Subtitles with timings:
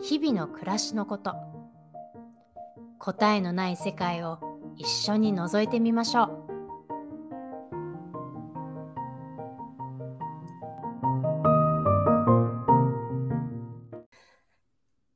[0.00, 1.34] 日々の暮らしのこと
[2.98, 4.38] 答えのない世界を
[4.76, 6.48] 一緒に覗いてみましょう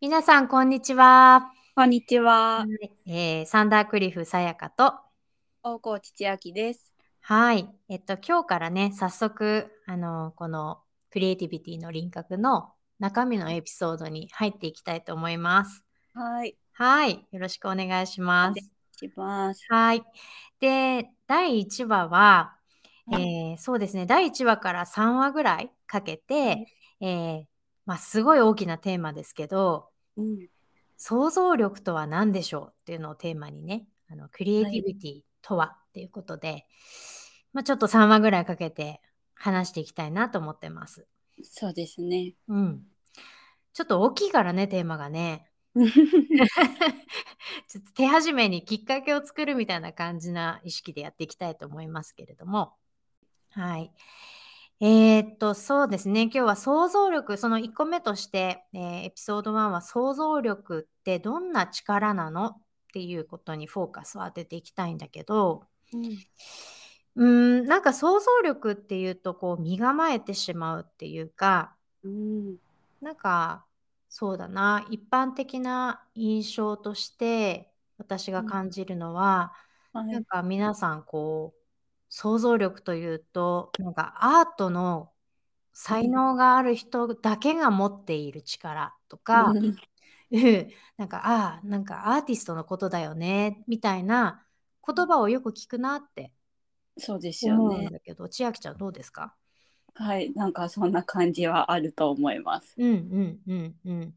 [0.01, 2.67] 皆さんこんにちは、こんにちは。
[3.07, 4.95] えーサンダークリフさやかと
[5.63, 6.93] 大河内千秋です。
[7.21, 7.73] はい。
[7.89, 10.81] えっと、今日からね、早速、あの、この
[11.11, 12.72] クリエイティビティの輪郭の
[13.03, 15.85] 中身のエピソードに入っていきたいと思います。
[16.15, 16.57] はい。
[16.71, 17.27] はい。
[17.33, 18.61] よろしくお願いします。
[18.97, 19.67] します。
[19.69, 20.05] はい。
[20.61, 22.57] で、第1話は、
[23.07, 26.69] はえーそうですね、第1話から3話ぐらいかけて、
[27.01, 27.45] えー
[27.87, 30.47] まあ、すごい大きなテーマですけど、うん。
[30.97, 36.67] 想像力とは何でしょうっていうのをテーマにね、あのクリエイティビティとはっていうことで、
[37.53, 39.01] まあ、ちょっと3話ぐらいかけて
[39.35, 41.09] 話していきたいなと思ってます。
[41.43, 42.35] そうですね。
[42.47, 42.92] うん。
[43.73, 45.49] ちょっと大きいからね、テーマがね。
[45.75, 52.75] ちょっと手始めにきっかけを作るみたいな感じな意識でやっていきたいと思いますけれども。
[53.51, 53.93] はい。
[54.81, 56.23] えーっと、そうですね。
[56.23, 62.57] 今日は想像力、その1個目として、えーエピソード1は想像力ってどんな力なのっ
[62.93, 65.63] ていうことにフォーカスを当てていきたいんだけど、
[65.95, 66.19] うん
[67.15, 72.57] うーん、なんか想像力っていうと、こう、身構えてしまうっていうか、うん。
[73.03, 73.67] なんか
[74.09, 74.87] そうだな。
[74.91, 78.51] 一般的な印象として私がうん。
[78.51, 79.55] 感じるのは、
[79.93, 80.07] はい。
[80.11, 81.61] なんか皆さんこう
[82.11, 85.13] 想像力というとなんかアートの
[85.75, 89.67] 才能がある人だけが持っている力とか、うん。
[89.67, 89.71] う
[90.37, 94.47] んなんかああなんかアーティストのことだよねみたいな
[94.87, 96.33] 言葉をよく聞くなって
[96.99, 97.89] そうですよね。
[97.91, 99.35] だけど、千秋ちゃんどうですか？
[99.95, 100.33] はい。
[100.35, 102.75] なんかそんな感じはあると思います。
[102.79, 104.15] うんうんうんうん。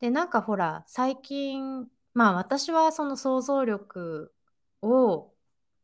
[0.00, 4.32] でなんかほら最近まあ私はその想像力
[4.82, 5.32] を、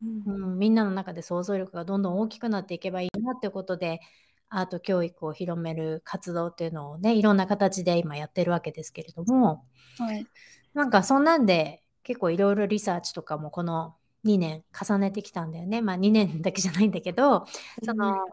[0.03, 4.01] うんうん、みんなの中で想像力がどんどん大きくなっていけばいいなってことで
[4.49, 9.65] アート教育を広める活動っていうのをねいろんな形で今やってるわけですけれども
[9.97, 10.27] はい。
[10.73, 17.45] なんかそんなんで結構いろいろリサーチとかもこの2年重ねてきたんだよねまあ2年だけじゃないんだけど
[17.83, 18.25] その、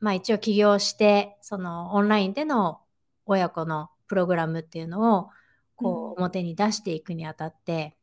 [0.00, 2.80] まあ一応起業して、そのオンラインでの
[3.26, 5.28] 親子のプログラムっていうのを
[5.76, 7.96] こう表に出していくにあたって、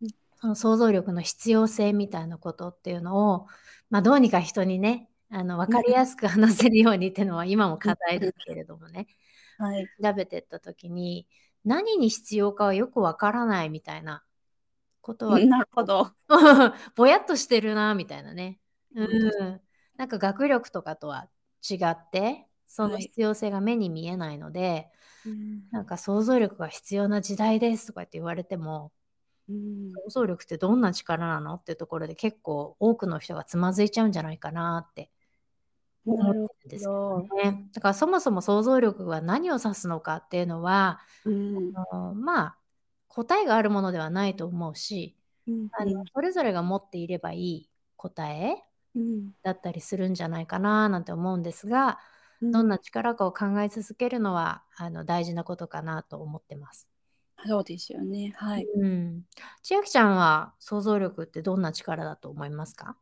[0.00, 0.08] うん。
[0.40, 3.46] その想像力の必要性みたいなことっていうのを、
[3.90, 9.06] まあどうにか人にね、あの分かりやすく話せるようにっていうのは今も課題ですけれどもね、
[9.58, 9.86] はい。
[10.02, 11.26] 調べてった時に
[11.64, 14.22] 何に必要かはよくわからないみたいな
[15.00, 16.12] ことはなるほど。
[16.96, 18.58] ぼやっとしてるなみたいなね。
[18.94, 19.60] ううんん、
[19.96, 21.28] なんか学力とかとは
[21.68, 23.02] 違ってそのはい。
[23.02, 24.88] 必要性が目に見えないので、
[25.26, 25.68] うん。
[25.70, 28.92] なんか想像力が必要な時代ですとかって言われても
[29.48, 29.92] うん。
[29.92, 35.10] 想像力ってどんな力なのっていうところで結構多くの人がつまずいちゃうんじゃないかなって
[36.06, 37.68] 思ってるんですよね。
[37.74, 41.72] だからそもそも想像力は何を指すのかっていうのはうん。
[41.74, 42.58] あのまあ
[43.08, 45.68] 答えがあるものではないと思うしうん。
[45.72, 48.71] あのそれぞれが持っていればいい答えうん
[49.42, 51.98] だったりするんじゃないかななんて思うんですが、
[52.40, 56.88] どんな力かを考え続けるのはあの大事なことかなと思ってます。
[57.46, 58.32] そうですよね。
[58.36, 58.66] はい。
[58.76, 59.22] うん、
[59.62, 62.96] 千秋ちゃんは想像力ってどんな力だと思いますか？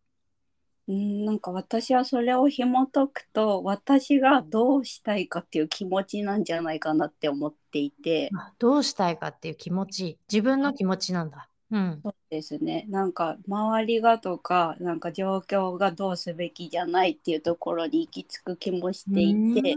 [0.89, 11.50] うん、なんか私はそれを紐解くと私がどうしたいかっていう気持ちなんじゃないかなって思っていてあどうしたいかっていう気持ち自分の気持ちなんだ。
[11.71, 12.01] うん。
[12.03, 12.87] そうですね。
[12.89, 19.75] なんか周りがとかなんか状況がどうすべきじゃないっていうところに行き着く気もしていて。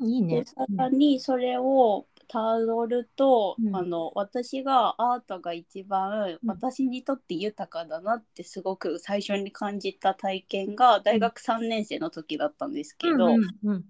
[0.00, 0.40] いいね。
[0.42, 0.46] で。
[0.46, 3.76] さらにそれをたどると、うん。
[3.76, 6.48] あの私がアートが一番うん。
[6.48, 13.84] 私にとって豊かだなってすごく最初に感じた体験が大学3年生の時だったんですけど、うんうんうん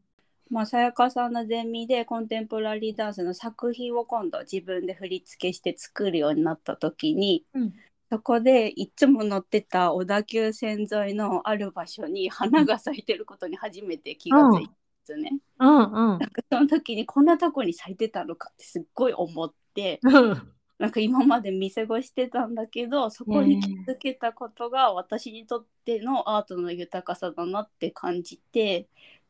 [0.51, 7.75] まあ、さやかさんのゼミでコンテンポラリーダンスの作品を今度自分で振り付けして作るようになった時にうん
[8.11, 14.73] そこでいつも乗ってた小田急線沿いのある場所に花が咲いてることに初めて気がついて、
[15.09, 15.39] 月ね。
[15.59, 15.93] うんうん。
[15.93, 28.87] なんかその時にこんなとこに咲いてたのかってすっごい思ってうんなんか今まで見過ごしてたんだけどそこに気づけたことが私にとってのアートの豊かさだなって感じて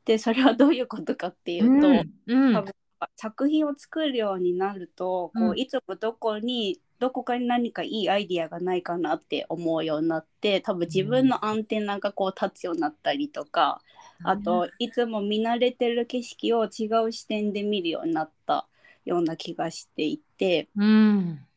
[0.09, 1.89] でそれはどういうことかっていうと、
[2.27, 2.73] うん多分
[3.15, 5.59] 作品を作るようになると、こううん。
[5.59, 13.83] いつもどこにどこかに何かいいアイディアがないかなって思うようになって多分自分のアンテナがこう立つようになったりとか、
[14.25, 18.67] あといつも見慣れてる景色を違う視点で見るようになった
[19.05, 20.69] ような気がしていて。
[20.75, 21.48] うん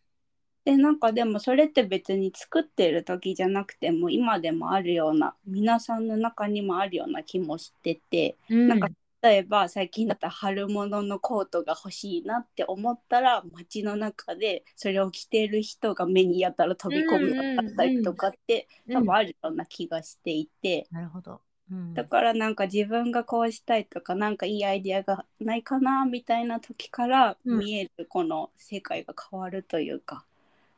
[0.63, 8.67] でなんかでもそれって別に作ってる時じゃなくても今でもあるような皆さんの中にもあるような気もしててうん。
[8.67, 8.89] なんか
[9.23, 18.95] 例えば最近だったら春物のコートが欲しいなって思ったら街の中でそれを着てる人が目にやったら飛び込むようになったりとかってうん。
[18.95, 20.87] 多分あるような気がしていて。
[20.91, 21.41] なるほど。
[21.71, 21.93] うん。
[21.93, 27.59] だからなんか自分がこうしたいとかなんかいいアイデアがないかなみたいな時からうん。
[27.59, 30.25] 見えるこの世界が変わるというか、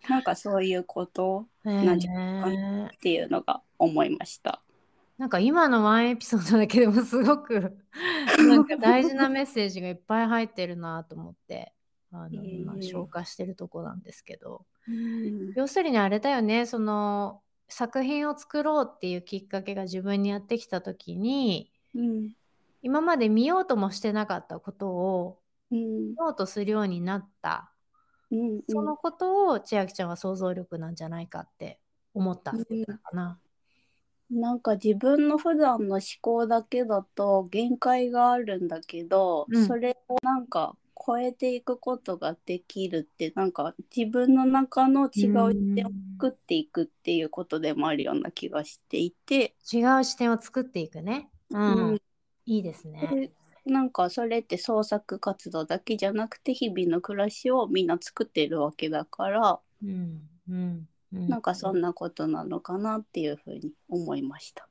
[0.09, 4.61] なんかそういうことへなんじゃないーっていうのが思いました。
[5.17, 7.77] なんか今のワンエピソードだけでもすごく
[8.39, 11.73] なんか大事なメッセージがいっぱい入ってるなと思って
[12.11, 14.65] あの今消化してるとこなんですけど。
[14.87, 15.53] うん。
[15.55, 22.33] 要するにあれだよねその作品を作ろうっていうきっかけが自分にやってきた時にうん。
[22.81, 25.39] 今まで見ようともしてなかったことを
[25.71, 26.09] うん。
[26.09, 27.72] 見ようとするようになった
[28.33, 31.79] うんそのことを千秋ちゃんは想像力なんじゃないかって
[32.13, 33.39] 思ったっていうのかな。
[34.31, 40.75] なんか自分の普段の思考だけだと限界があるんだけど、うんそれをなんか
[41.05, 51.29] 超えていくことができるってなんか自分の中の違う視点を作っていくっていうことでもあるような気がしていて、違う視点を作っていくね。
[51.51, 52.01] うん、うん
[52.45, 53.31] いいですね。
[53.65, 64.67] でなんかそれって創作活動だけじゃなくて日々の暮らしをみんな作ってるわけだから、うんうんうん、なんかそんなことなのかなっていうふうに思いました。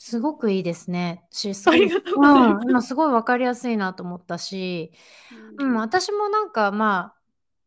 [0.00, 1.24] すごくいいですね。
[1.30, 4.92] しすごいありがとうございますうん今すごい分かりやすいなと思ったし、
[5.58, 7.18] うん、私もなんかまあ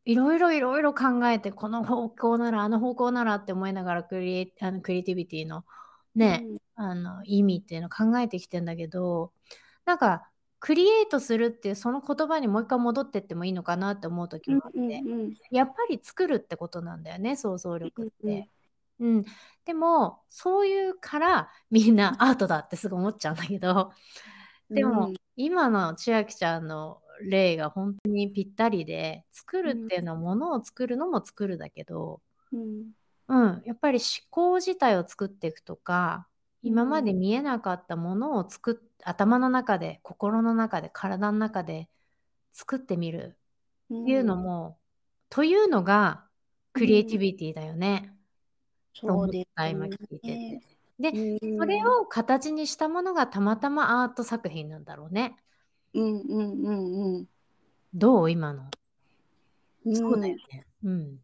[0.06, 5.66] いろいろいろいろ考えてこの方向ならあの方向ならって思いながらクリエイあのクリエイティビティの
[6.16, 9.32] ね、あの意味っていうのを考えてきてんだけど
[9.86, 10.28] なんか
[10.62, 15.34] クリエイトするっていうその言葉にもう一回戻ってってもいいのかなって思う時もあって、うんうんうん。
[15.50, 18.48] やっぱり作るってことなんだよね想像力って。
[19.00, 19.26] うんうん、
[19.66, 23.92] でもそういうからみんなアートだってすぐ思っちゃうんだけど。
[24.70, 32.22] でも、うん今の千秋ちゃんの例が本当にぴったりで作るっていうのはものを作るのも作るだけど、
[32.52, 32.92] うん。
[33.28, 36.28] うん、やっぱり思考自体を作っていくとか
[36.64, 41.90] 今まで見えなかったものを作っ頭の中で心の中で体の中で
[42.52, 43.38] 作ってみる
[43.94, 44.78] っていうのも、
[45.30, 46.24] というのが
[46.74, 48.16] クリエイティビティだよね。
[49.00, 50.62] と思っそうですた今聞いてて。
[51.00, 55.36] で、うんそれを形にしたものがたまたまアート作品なんだろうね。
[55.94, 57.26] うんうんうんうん
[57.94, 58.32] どう？
[58.32, 58.70] 今の。
[59.86, 60.66] うんそうだよね。
[60.84, 61.20] うん。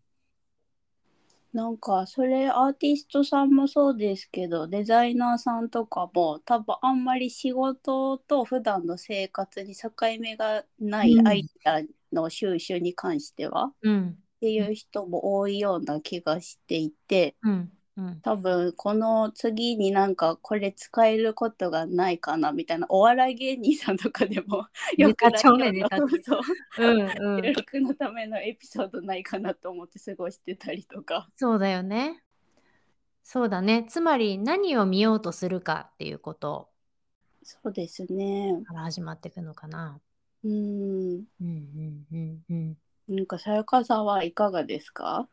[1.54, 11.82] なんかそれアーティストさんもそうですけどデザイナーさんとかも多分あんまり仕事と普段の生活に境目がないうんアイデア
[12.14, 14.18] の収集に関しては、っうん。
[14.42, 17.77] ていう人も多いような気がしていてうん。
[17.98, 18.22] うん。
[18.22, 26.42] 多分この次になんかこれ使えることがないかなみたいなお笑い芸人さんとかでも よくネタ帳ねネタ帳そう
[26.78, 27.02] うん。
[27.02, 27.44] うん。
[27.44, 31.28] 収録のためのエピソードないかなと思って過ごしてたりとか。
[31.36, 32.24] そうだよね。
[33.24, 33.86] そうだね。
[33.90, 36.70] つまり何を見ようとするかっていうこと
[37.44, 38.62] そうですね。
[38.66, 40.00] から始まっていくのかな。
[40.44, 40.52] うん。
[40.52, 40.54] う
[41.16, 42.78] んうんうんうん。
[43.08, 45.28] なんかさやかさんはいかがですか？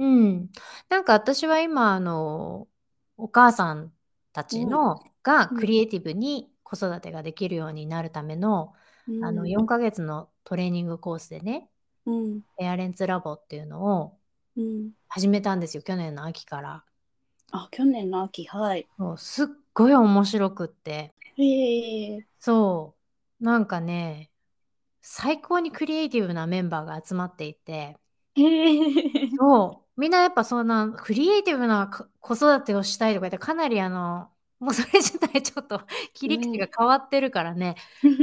[0.00, 0.52] うん。
[0.88, 2.68] なんか私は今、あの、
[3.16, 3.94] お母さん
[4.32, 8.74] たちの、がうんクリエイティブに子育てができるようになるための、
[9.20, 11.70] あの、4ヶ月のトレーニングコースでね、
[12.04, 14.20] うんペアレンツラボっていうのを
[14.56, 14.92] うん。
[15.08, 16.86] 始めたんですよ、去年の秋から。
[17.52, 18.88] あ去年の秋はい。
[18.98, 21.12] そうすっごい面白くって。
[21.36, 21.42] へ
[22.18, 22.26] え。
[22.40, 22.96] そ
[23.40, 23.44] う。
[23.44, 24.30] なんかね、
[25.02, 27.98] 最高にクリエイティブなメンバーが集まっていて、
[28.36, 29.30] へえ。
[29.36, 29.89] そう。
[29.96, 34.28] みんなやっぱそんなクリエイティブなか子育てをしたいとか言ってかなりあの、
[34.60, 35.82] もう それ自体ちょっと
[36.12, 38.14] 切り口が変わってるからね、 もう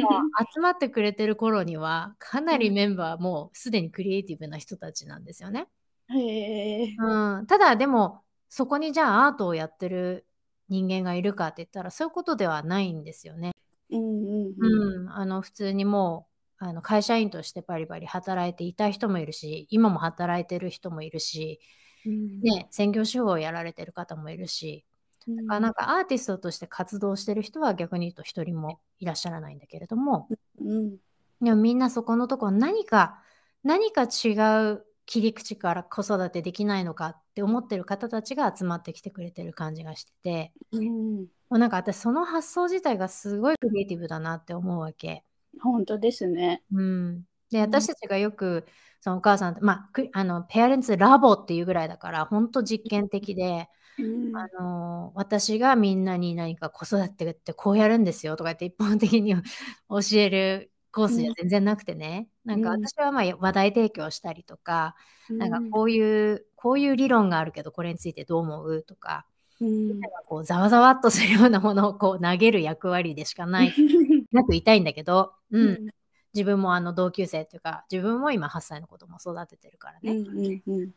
[0.53, 5.67] 集まってくれてる頃にはかなりメンバーもうすでにクリエイティブな人たちなんですよね。
[6.09, 6.95] へえ。
[6.97, 10.25] うん、ただでもそこにじゃあアートをやってる
[10.69, 13.51] 人間がいるかって言ったらそういうことではないんですよね。
[13.89, 21.59] うんうんうんうんうん、あの普通にもうあの会社員としてバリバリ働いていた人もいるし今も働いてる人もいるし、
[22.05, 22.41] うん。
[22.41, 24.85] ね、専業主婦をやられてる方もいるし
[25.27, 30.27] だからなんかアーティストとして活動してる人は逆に言うと一人もいらっしゃらないんだけれども
[30.59, 30.97] うん。
[31.41, 33.21] でもみんなそこのところ何か
[33.63, 34.29] 何か違
[34.71, 41.27] う切り口から子育てできないのかって思ってる方たちが集まってきてくれてる感じがしててうん。
[41.49, 45.23] もうなんか私その発想自体がすごいクリエイティブだなって思うわけ。
[45.61, 46.63] 本当ですね。
[46.71, 48.65] うん、で私たちがよく
[49.01, 54.37] そのお母さんまあくあのペアレンツラボっていうぐらいだから本当実験的で、うん。
[54.37, 59.35] あの私がみんなに何か子育てってこうやるんですよとかって一般的に
[59.89, 62.85] 教えるコースじゃ全然なくてね、なんかうん。
[62.85, 64.95] 私はまあ話題提供したりとか、
[65.29, 65.69] なんかうん。
[65.69, 69.25] こういうこういう理論があるけどこれについてどう思うとか
[69.61, 70.01] うん。
[70.27, 73.73] こうざわざわっとするようなものをこう投げる役割でしかない
[74.31, 75.87] なくいたいんだけど、うん、
[76.33, 80.91] 自分もあの同級生っていうか自分も今8歳の子供育ててるからね、うんうん。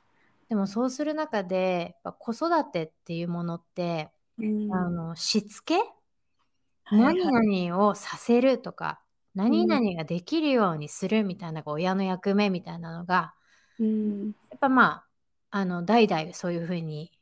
[0.48, 4.74] でもそうする中で子育てっていうものって、うん。
[4.74, 5.74] あのしつけ、
[6.84, 7.14] はいはい。
[7.16, 9.00] 何々をさせるとか
[9.34, 13.34] 何々ができるようにするみたいなこう親の役目みたいなのが
[13.78, 14.26] うん。
[14.50, 15.06] やっぱまあ
[15.52, 17.12] あの代々そういうふうに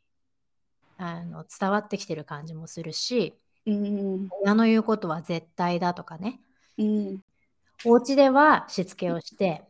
[0.99, 6.40] あの伝わってきてる感じもするしうん親の言うことは絶対だとかね。
[6.76, 7.21] うん。
[7.85, 9.62] お家ではしつけをして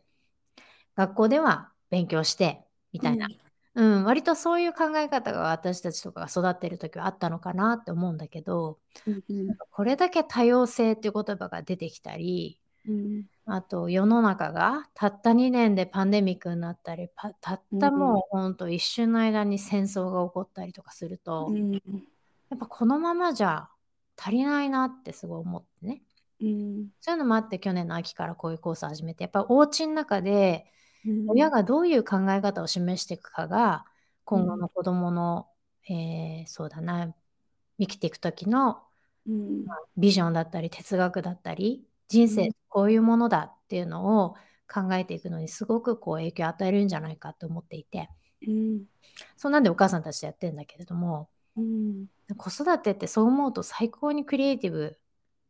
[0.95, 3.27] 学校では勉強してみたいな、
[3.75, 4.03] うん。
[4.03, 9.57] 割とそういう考え方が私たちとかが育ってる時はあったのかなって思うんだけどうんうん。
[9.71, 13.25] これだけ多様性っていう言葉が出てきたりうん。
[13.45, 21.73] あと世の中がたった2年でパンデミックになったりパたったもうほんと一瞬の間に戦争が起こったりとかすると、うん。
[21.73, 21.79] や
[22.55, 23.69] っぱこのままじゃ
[24.17, 26.01] 足りないなってすごい思ってね。
[26.41, 26.89] うん。
[27.01, 30.65] そういうのもあって去年の秋からこういうコースを始めてやっぱお家の中で
[31.05, 31.29] うん。
[31.29, 33.85] 親がどういう考え方を示していくかが
[34.25, 35.47] 今後の子どもの、
[35.89, 37.15] えーそうだな
[37.79, 38.83] 生きていく時の
[39.27, 39.65] うん。
[39.97, 44.35] ビジョンだったり哲学だったり人生うんこういうものだっていうのを
[44.71, 48.09] 考えていくのにすごくこう影響を与えるんじゃないかと思っていて
[48.47, 48.83] うん
[49.35, 52.05] そうなんでお母さんたちとやってるんだけれどもうん
[52.37, 54.97] 子育てってそう思うと最高にクリエイティブ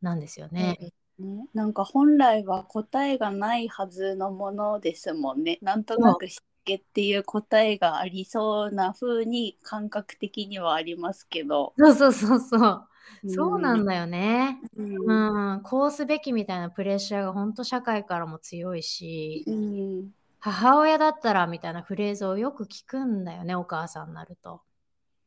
[0.01, 0.77] なんですよね。
[1.19, 5.59] ね、なんか本来は答えがないはずのものですもんね。
[5.61, 11.73] なんとなくしつけっていう答えがありそうな風に感覚的にはありますけど。
[11.77, 12.87] そうそうそうそう。
[13.27, 14.59] そうなんだよね。
[14.75, 20.09] うんうん、こうすべきみたいなプレッシャーが本当社会からも強いし、うん
[20.41, 24.61] 母親だったらみたいなフレーズをよく聞くんだよね、お母さんになると。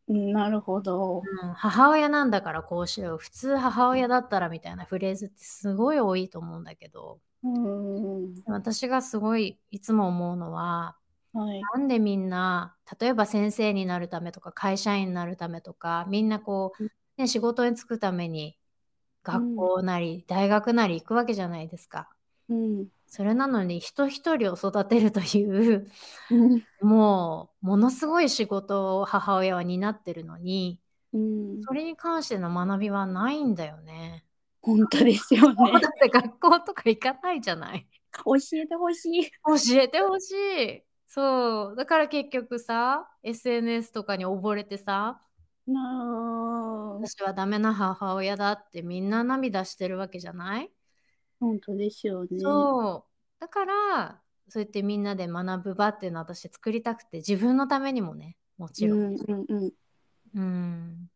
[0.08, 1.22] うんなるほど。
[1.42, 3.18] うん、母親なんだからこうしよう。
[3.18, 10.96] 普通母親だったらみたいなフレーズってすごい多いと思うんだけど、うん私がすごいいつも思うのは、
[11.32, 11.60] はい。
[11.74, 18.59] なんでみんな、例えば先生になるためとか会社員になるためとか、みんなこう、ね、仕事に就くために
[19.23, 22.11] 学校なり大学なり行くわけじゃないですか。
[22.49, 25.87] うんそれなのに人一人を育てるという
[26.31, 30.81] うんもうものすごい仕事を母親は担ってるのに
[31.12, 34.25] うんそれに関しての学びはないんだよね。
[34.62, 35.73] 本当ですよね。
[35.81, 37.88] だって学校とか行かないじゃない。
[38.25, 39.31] 教えてほしい。
[39.31, 40.85] 教えてほしい。
[41.07, 41.76] そう。
[41.76, 45.21] だから結局さ、SNS とかに溺れてさ、
[45.66, 50.71] なあ私はダメな母親だってみんな涙してるわけじゃない？
[51.40, 52.28] 本当ですよね。
[52.38, 53.40] そう。
[53.40, 58.99] だから、そうやってみんなで学ぶ場っていうのは私作りたくて、自分のためにもね、もちろん。
[58.99, 59.73] うんうんうん
[60.35, 61.11] うん。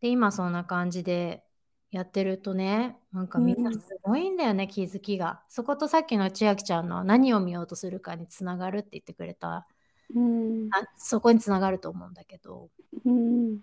[0.00, 1.44] で、今そんな感じで
[1.90, 5.42] やってるとね、なんかみんなうんすごいんだよね、気づきが。
[5.48, 9.66] そことさっきの千秋ちゃんの何を見ようとするかにつながるって言ってくれた、
[10.14, 12.68] うんあそこにつながると思うんだけど、
[13.04, 13.60] うん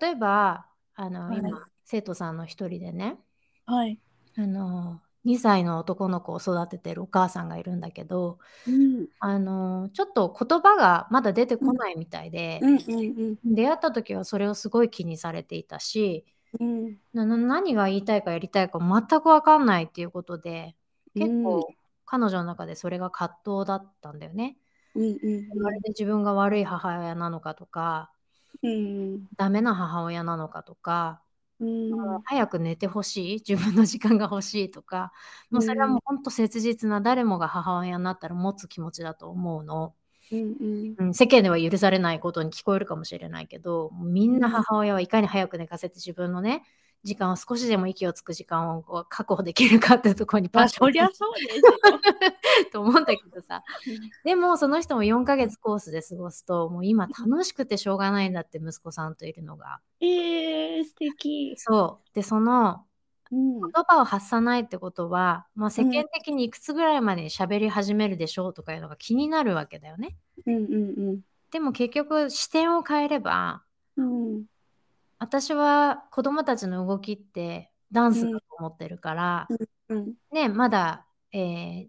[0.00, 1.38] 例えば、あの、はい。
[1.38, 3.18] 今、生徒さんの一人でね、
[3.66, 3.98] はい。
[4.36, 9.08] あの、2歳の男の子を育ててるお母さんがいるんだけど、うん。
[9.20, 16.24] あの、ちょっと言葉がまだ出てこないみたいで、うんうん出会った時はそれをすごい気にされていたし、
[16.58, 16.96] うん。
[17.12, 20.76] 何が言いたいかやりたいか全く分かんないっていうことで、
[21.14, 21.74] 結構
[22.06, 24.56] 彼女の中でそれが葛藤だったんだよね。
[24.94, 25.62] うんうん。
[25.62, 28.10] まるで自分が悪い母親なのかとか、
[28.62, 29.26] うん。
[29.36, 31.22] ダメな母親なのかとか、
[31.60, 32.22] うん。
[32.24, 35.12] 早く寝てほしい自分の時間が欲しいとか、
[35.50, 39.94] もうそれはもう本当切実な誰もが母親になったら持つ気持ちだと思うの。
[40.30, 46.62] うんうん、世間では許されないことに聞こえるかもしれないけど、みんな母親はいかに早く寝かせて自分のね、
[47.04, 51.62] 時間を少しでも息をつく時間を確保できるかっていうところにまあ、パッションそりゃそうですよ。
[52.72, 53.62] と思うんだけどさ
[54.24, 61.54] でもその人も4ヶ月コースで過ごすともう今楽しくてしょうがないんだって息子さんといるのがえー、素敵。
[61.56, 62.84] そうでその
[63.32, 63.60] うん。
[63.60, 70.16] 言葉を発さないってことは、まあ、世間的にいくつぐらいまで喋り始めるでしょうとかいうのが気になるわけだよね。
[70.46, 73.62] うんうんでも結局視点を変えれば
[73.96, 74.44] うん。
[75.22, 75.28] うん。
[75.28, 79.48] 私は子供たちの動きってダンスだと思ってるから、
[79.88, 80.14] うん。
[80.32, 81.38] ね、まだ、え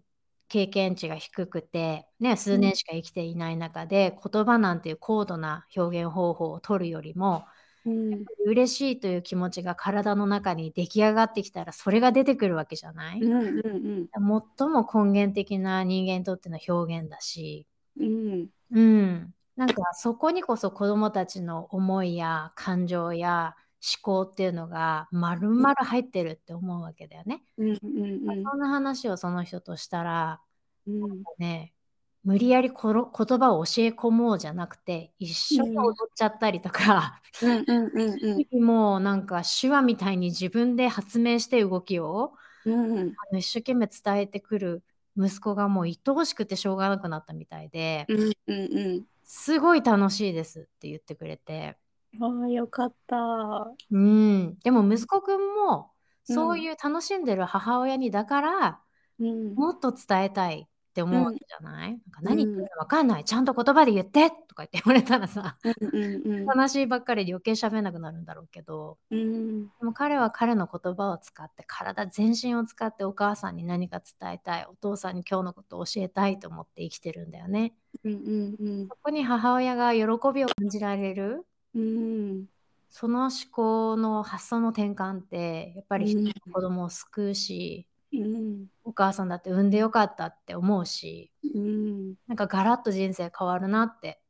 [0.46, 7.44] 経験値が低くて、ね、数年しか生きていない中で、言葉なんていう高度な表現方法を取るよりも
[7.84, 8.24] うん。
[8.46, 17.66] 嬉しいという気持ちが体の中に出来上がってきたらそれが出てくるわけじゃない、うんうん最も根源的な人間にとっての表現だし、
[17.98, 18.48] うん。
[18.70, 27.42] うん、なんかそこにこそ子どもたちの思いや感情や思考っていうのが丸々入ってるって思うわけだよね。
[27.58, 30.40] うんうんうんそんな話をその人としたら
[30.86, 31.22] うん。
[31.38, 31.72] ね
[32.24, 38.64] 無理やりこの言葉を教え込もうじゃなくて一緒に踊っちゃったりとか、うんうんうんうん。
[38.64, 42.32] もうなんか手話みたいに自分で発明して動きを
[42.64, 44.82] うんあの一生懸命伝えてくる
[45.18, 51.78] 息子がもう愛おしくてしょうがなくなったみたいで、うんうんすごい楽しいですって言ってくれて、
[52.14, 52.42] うん。
[52.42, 53.76] ああ、よかった。
[53.90, 55.92] うん、でも息子くんも
[56.24, 58.82] そういう楽しんでる母親にだから
[59.18, 59.56] うん。
[59.56, 69.18] もっと伝えたいって思うわけじゃない、なんかん何言ってるか分かんない、ちゃんと言葉で言ってとか言って言われたらさうんうん話ばっかりで余計喋んなくなるんだろうけどうん。
[69.18, 69.64] うん。
[69.66, 77.74] でも彼は彼の言葉を使って体全身を使ってお母さんに何か伝えたいお父さんに今日のことを教えたいと思って生きてるんだよね。
[78.04, 81.82] うんうんそこに母親が喜びを感じられるうん。
[81.82, 82.44] うん。
[82.88, 87.88] その思考の発想の転換ってやっぱり子供を救うし、
[88.22, 88.66] うん。
[88.84, 92.14] お母さんだって産んでよかったって思うしうん。
[92.26, 94.20] なんかガラッと人生変わるなって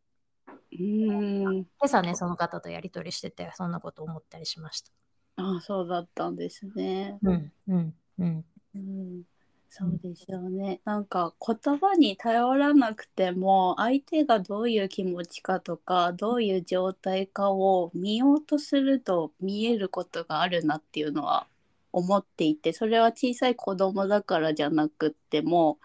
[0.72, 1.42] うん。
[1.42, 4.92] 今朝ねその方とやり取りしててそんなこと思ったりしました。
[5.36, 7.18] ああ、そうだったんですね。
[7.22, 9.22] うんうんうんうん。
[9.68, 10.80] そうですよね。
[10.84, 21.48] なんか言葉に頼らなくても相手がどういう気持ちかとかどういう状態かを見ようとすると見えることがあるなっていうのは
[21.94, 25.78] 思っていてそれは小さい子供だからじゃなくっても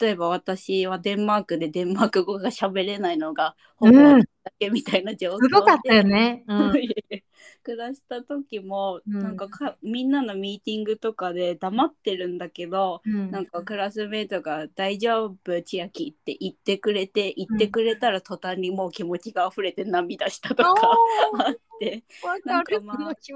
[0.00, 4.24] 例えば私はデンマークでデンマーク語が喋れないのがほぼうん。
[4.44, 6.44] だけみたいな状況すごかったでよね。
[6.46, 6.72] うん。
[7.62, 9.18] 暮らした時も、うん。
[9.20, 13.30] なんかかみんなのミーティングとかで黙ってるんだけど、うん。
[13.30, 20.74] なんかクラスメートが「大丈夫千秋」って言ってくれて言ってくれたら途端にもう気持ちが溢れて涙したとか
[21.38, 22.04] あって。
[22.22, 23.32] わなんかまあもち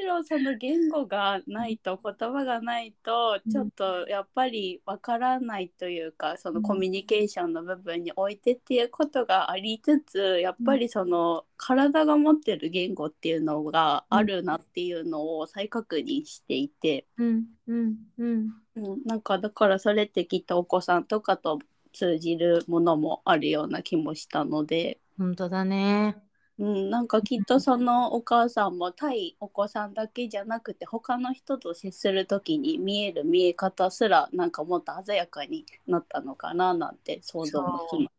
[0.00, 3.52] ろんその言語がないと言葉がないとうん。
[3.52, 17.44] ちょっとやっぱりわからないというかそのコミュニケーションの部分においてっていうことがありつつやっぱりその体が持ってる言語っていうのがあるなっていうのを再確認していて、うん。
[17.66, 17.96] うん。
[18.18, 18.52] うん。
[18.76, 21.58] うん、なんかだからそれってきっとお子さんとかと
[21.92, 25.00] 通じるものもあるような気もしたので。
[25.18, 26.16] 本当だね。
[26.58, 38.10] うん、なんかきっとそのお母さんも対お子さんだけじゃなくて他の人と接する時に見える見え方すらなんかもっと鮮やかになったのかななんて想像もしま。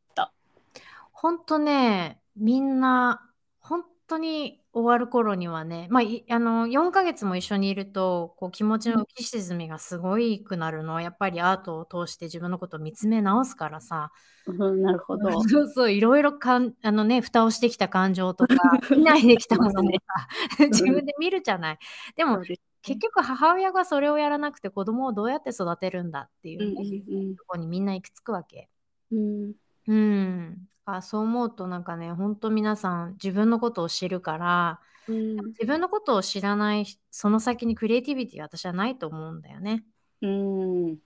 [1.20, 3.28] 本当ね、みんな、
[3.60, 14.12] 本当に終わる頃にはね、まあ、いあの、4ヶ月も一緒にいると、こう気持ちの浮き沈みがすごいくなるのは、やっぱりアートを通して自分のことを見つめ直すからさ、
[14.46, 15.32] うん、なるほど。
[15.42, 18.54] そうそう、いろいろかん、あのね、蓋をしてきた感情とか、
[18.96, 21.80] 見ないできたものもさ、自分で見るじゃない。
[22.16, 22.44] でも
[22.84, 28.70] 結局母親がそれをやらなくて子供をどうやって育てるんだっていうね、うんとこにみんな行き着くわけ。
[29.12, 29.54] うん
[29.88, 30.68] うん。
[30.86, 39.86] あ、そう思うとなんかね、ほんと皆さん自分のことを知るから、うん自分のことを知らないその先にクリエイティビティは私はないと思うんだよね。
[40.22, 40.98] うん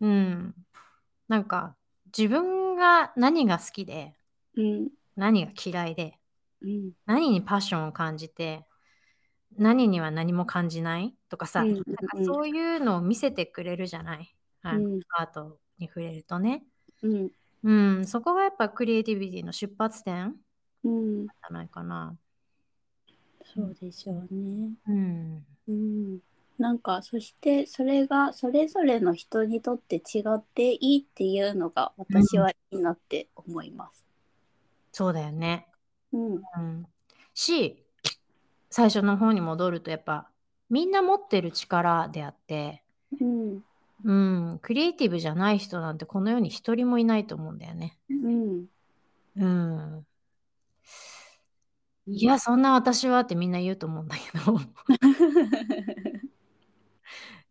[0.00, 0.54] うん。
[1.28, 1.76] なんか
[2.16, 4.14] 自分が何が好きで、
[4.56, 6.18] うん何が嫌いで、
[6.62, 8.66] うん何にパッションを感じて、
[9.56, 14.34] 何には何も感じないとかさ、うんなんかそういうのを見せてくれるじゃない。
[14.62, 16.64] あのうんアートに触れるとね。
[17.02, 17.30] うん
[17.64, 20.36] うん、そこがやっぱクリエイティビティの出発点
[20.84, 22.14] うんじゃないかな。
[23.54, 24.70] そうでしょうね。
[24.86, 25.46] うん。
[25.68, 26.18] うん
[26.58, 34.04] なんかそしてそれがそれぞれの人にとって違っていいっていうのが私はいいなって思います。
[34.92, 35.66] そうだよね。
[36.12, 36.86] うんうん。
[37.32, 37.82] し、
[38.70, 40.28] 最初の方に戻るとやっぱ
[40.68, 42.84] みんな持ってる力であって、
[43.20, 43.64] うん
[44.04, 47.96] うん、クリエイティブじゃない人なんてこの世に一人もいないと思うんだよね。
[48.10, 48.66] うん。
[49.36, 50.06] うん。
[52.06, 54.60] いや、そんな私はってみんな言うと思うんだけど、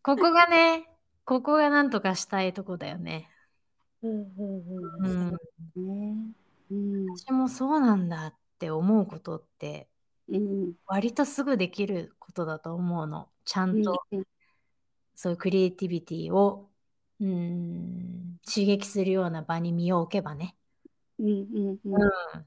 [0.04, 0.88] ここがね、
[1.26, 3.32] ここがなんとかしたいとこだよね。
[7.18, 9.90] 私もそうなんだって思うことって
[10.28, 10.74] うん。
[10.86, 13.30] 割とすぐできることだと思うの。
[13.44, 14.04] ちゃんと。
[14.12, 14.24] うん
[15.16, 16.70] そういうクリエイティビティを、
[17.22, 20.56] うん、刺激するような場に身を置けばね、
[21.20, 21.36] うんうん
[21.72, 21.94] ううん。
[22.40, 22.46] ん、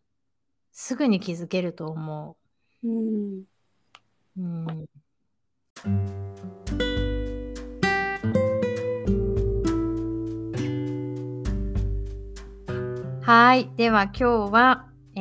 [0.73, 2.37] すぐに気づけると思
[2.83, 2.87] う。
[2.87, 3.41] ん。
[3.41, 3.45] う。
[4.39, 4.87] うん、
[13.23, 13.71] はい。
[13.77, 15.21] では今日は、え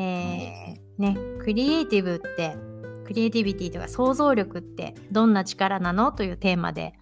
[0.74, 2.58] ーね、クリエイティブって、
[3.06, 6.12] クリエイティビティとか想像力ってどんな力なの？
[6.12, 6.94] というテーマで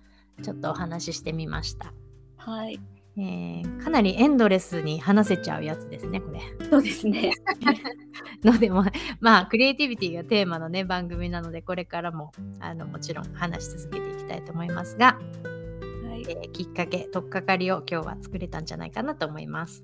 [0.41, 1.93] ちょっとお話ししてみました。
[2.37, 2.79] はい
[3.15, 6.39] えーかなりエンドレスに話せちゃうやつですね、これ。
[6.69, 7.33] そうですね
[8.43, 8.85] のでも、
[9.19, 15.19] まあ、クリエイティビティがテーマのね、番組なので、これからも、あの、もちろん話し続けていきたいと思いますが、
[16.03, 19.83] はいえーきっかけ、とっかかりを今日は作れたんじゃないかなと思います。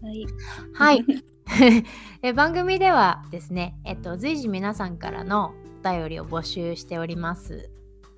[0.00, 0.26] はい
[0.72, 1.04] はい。
[2.22, 7.70] え番組ではですね、えっと、随時皆さんからのお便りを募集しております。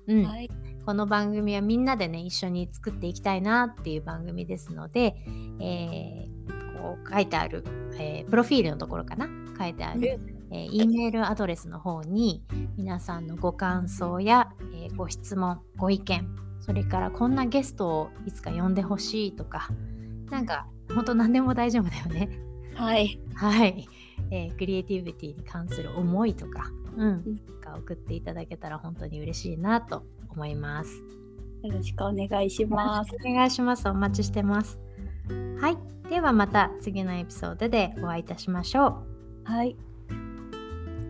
[0.07, 0.23] うん。
[0.23, 0.49] はい
[0.87, 5.17] この番組はみんなでね一緒に作っていきたいなっていう番組ですので、
[5.59, 7.65] えーこう書いてある、
[7.99, 9.27] えープロフィールのところかな？
[9.59, 10.17] 書いてある、
[10.49, 12.41] えー E メールアドレスの方に
[12.77, 16.25] 皆さんのご感想や、えーご質問ご意見
[16.61, 19.67] それからこんなゲストをいつか呼んでほしいとか
[20.29, 22.29] なんか本当何でも大丈夫だよね。
[22.75, 23.19] はい。
[23.35, 23.89] はい、
[24.31, 27.09] えークリエイティビティに関する思いとか、うん。
[27.09, 27.23] ん、
[27.59, 30.05] が送っていただけたら本当に嬉しいなと
[30.37, 31.03] 思います。
[31.63, 33.89] よろしくお願いしますお願いします。
[33.89, 34.79] お待ちしてます。
[35.59, 35.77] はい。
[36.09, 39.03] ではまた次のエピソードでお会いいたしましょ
[39.43, 39.75] はい。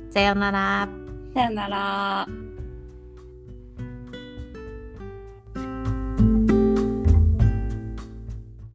[0.10, 0.14] う。
[0.14, 0.90] さようなら。
[1.34, 2.47] さよなら。